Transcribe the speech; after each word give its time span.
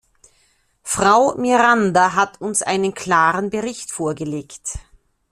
Frau 0.81 1.35
Miranda 1.37 2.15
hat 2.15 2.41
uns 2.41 2.63
einen 2.63 2.95
klaren 2.95 3.51
Bericht 3.51 3.91
vorgelegt. 3.91 4.79